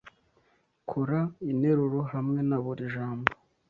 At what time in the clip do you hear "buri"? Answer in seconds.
2.63-2.85